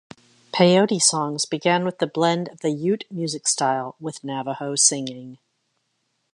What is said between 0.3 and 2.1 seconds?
Peyote songs began with the